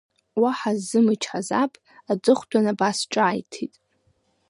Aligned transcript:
Уаҳа 0.41 0.71
ззымычҳаз 0.77 1.47
аб, 1.63 1.73
аҵыхәтәан 2.11 2.65
абас 2.71 2.99
ҿааиҭит… 3.11 3.73